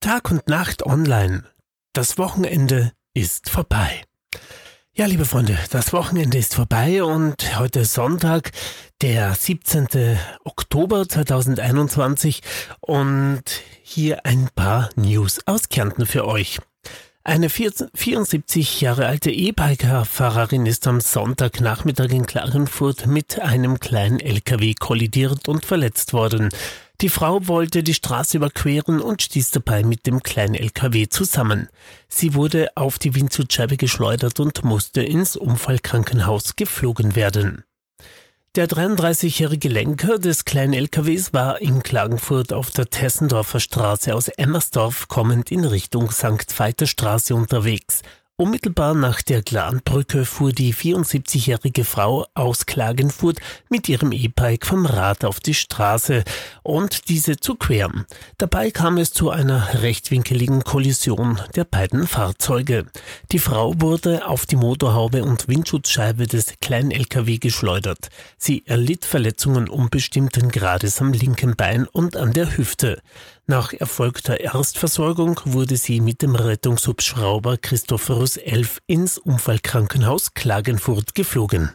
Tag 0.00 0.30
und 0.30 0.48
Nacht 0.48 0.86
online. 0.86 1.44
Das 1.92 2.16
Wochenende 2.16 2.92
ist 3.12 3.50
vorbei. 3.50 4.02
Ja, 4.94 5.04
liebe 5.04 5.26
Freunde, 5.26 5.58
das 5.72 5.92
Wochenende 5.92 6.38
ist 6.38 6.54
vorbei 6.54 7.04
und 7.04 7.58
heute 7.58 7.80
ist 7.80 7.92
Sonntag, 7.92 8.50
der 9.02 9.34
17. 9.34 10.18
Oktober 10.42 11.06
2021 11.06 12.40
und 12.80 13.42
hier 13.82 14.24
ein 14.24 14.48
paar 14.54 14.88
News 14.96 15.40
aus 15.44 15.68
Kärnten 15.68 16.06
für 16.06 16.26
euch. 16.26 16.60
Eine 17.22 17.50
74 17.50 18.80
Jahre 18.80 19.06
alte 19.06 19.30
E-Biker-Fahrerin 19.30 20.64
ist 20.64 20.86
am 20.86 21.02
Sonntagnachmittag 21.02 22.08
in 22.08 22.24
Klagenfurt 22.24 23.06
mit 23.06 23.38
einem 23.38 23.78
kleinen 23.78 24.18
LKW 24.18 24.72
kollidiert 24.72 25.46
und 25.46 25.66
verletzt 25.66 26.14
worden. 26.14 26.48
Die 27.00 27.08
Frau 27.08 27.46
wollte 27.48 27.82
die 27.82 27.94
Straße 27.94 28.36
überqueren 28.36 29.00
und 29.00 29.22
stieß 29.22 29.52
dabei 29.52 29.84
mit 29.84 30.06
dem 30.06 30.22
kleinen 30.22 30.54
LKW 30.54 31.08
zusammen. 31.08 31.70
Sie 32.08 32.34
wurde 32.34 32.68
auf 32.74 32.98
die 32.98 33.14
Windschutzscheibe 33.14 33.78
geschleudert 33.78 34.38
und 34.38 34.64
musste 34.64 35.02
ins 35.02 35.34
Unfallkrankenhaus 35.34 36.56
geflogen 36.56 37.16
werden. 37.16 37.64
Der 38.56 38.68
33-jährige 38.68 39.68
Lenker 39.68 40.18
des 40.18 40.44
kleinen 40.44 40.74
LKWs 40.74 41.32
war 41.32 41.62
in 41.62 41.82
Klagenfurt 41.82 42.52
auf 42.52 42.70
der 42.70 42.90
Tessendorfer 42.90 43.60
Straße 43.60 44.14
aus 44.14 44.28
Emmersdorf 44.28 45.08
kommend 45.08 45.50
in 45.50 45.64
Richtung 45.64 46.10
St. 46.10 46.52
Veiter 46.52 46.86
Straße 46.86 47.34
unterwegs. 47.34 48.02
Unmittelbar 48.40 48.94
nach 48.94 49.20
der 49.20 49.42
Glanbrücke 49.42 50.24
fuhr 50.24 50.52
die 50.52 50.72
74-jährige 50.72 51.84
Frau 51.84 52.26
aus 52.32 52.64
Klagenfurt 52.64 53.38
mit 53.68 53.86
ihrem 53.86 54.12
E-Bike 54.12 54.64
vom 54.64 54.86
Rad 54.86 55.26
auf 55.26 55.40
die 55.40 55.52
Straße 55.52 56.24
und 56.62 57.10
diese 57.10 57.36
zu 57.36 57.56
queren. 57.56 58.06
Dabei 58.38 58.70
kam 58.70 58.96
es 58.96 59.12
zu 59.12 59.28
einer 59.28 59.82
rechtwinkeligen 59.82 60.64
Kollision 60.64 61.38
der 61.54 61.64
beiden 61.64 62.06
Fahrzeuge. 62.06 62.86
Die 63.30 63.38
Frau 63.38 63.74
wurde 63.76 64.26
auf 64.26 64.46
die 64.46 64.56
Motorhaube 64.56 65.22
und 65.22 65.46
Windschutzscheibe 65.46 66.26
des 66.26 66.54
kleinen 66.62 66.92
LKW 66.92 67.36
geschleudert. 67.36 68.08
Sie 68.38 68.64
erlitt 68.66 69.04
Verletzungen 69.04 69.68
unbestimmten 69.68 70.50
Grades 70.50 71.02
am 71.02 71.12
linken 71.12 71.56
Bein 71.56 71.86
und 71.86 72.16
an 72.16 72.32
der 72.32 72.56
Hüfte. 72.56 73.02
Nach 73.50 73.72
erfolgter 73.72 74.38
Erstversorgung 74.38 75.40
wurde 75.44 75.76
sie 75.76 76.00
mit 76.00 76.22
dem 76.22 76.36
Rettungshubschrauber 76.36 77.56
Christophorus 77.56 78.36
11 78.36 78.78
ins 78.86 79.18
Unfallkrankenhaus 79.18 80.34
Klagenfurt 80.34 81.16
geflogen. 81.16 81.72